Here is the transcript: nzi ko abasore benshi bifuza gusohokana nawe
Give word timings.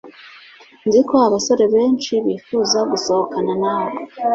nzi 0.87 1.01
ko 1.07 1.15
abasore 1.27 1.65
benshi 1.75 2.13
bifuza 2.25 2.79
gusohokana 2.91 3.53
nawe 3.63 3.91